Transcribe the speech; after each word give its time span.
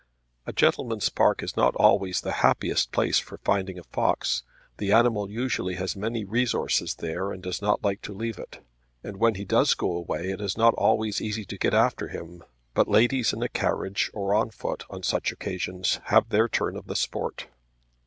A 0.47 0.51
gentleman's 0.51 1.09
park 1.09 1.43
is 1.43 1.55
not 1.55 1.75
always 1.75 2.21
the 2.21 2.31
happiest 2.41 2.91
place 2.91 3.19
for 3.19 3.37
finding 3.43 3.77
a 3.77 3.83
fox. 3.83 4.41
The 4.77 4.91
animal 4.91 5.27
has 5.27 5.35
usually 5.35 5.77
many 5.95 6.25
resources 6.25 6.95
there 6.95 7.31
and 7.31 7.43
does 7.43 7.61
not 7.61 7.83
like 7.83 8.01
to 8.01 8.13
leave 8.15 8.39
it. 8.39 8.65
And 9.03 9.17
when 9.17 9.35
he 9.35 9.45
does 9.45 9.75
go 9.75 9.91
away 9.91 10.31
it 10.31 10.41
is 10.41 10.57
not 10.57 10.73
always 10.73 11.21
easy 11.21 11.45
to 11.45 11.55
get 11.55 11.75
after 11.75 12.07
him. 12.07 12.43
But 12.73 12.87
ladies 12.87 13.31
in 13.31 13.43
a 13.43 13.47
carriage 13.47 14.09
or 14.11 14.33
on 14.33 14.49
foot 14.49 14.85
on 14.89 15.03
such 15.03 15.31
occasions 15.31 15.99
have 16.05 16.29
their 16.29 16.49
turn 16.49 16.77
of 16.77 16.87
the 16.87 16.95
sport. 16.95 17.45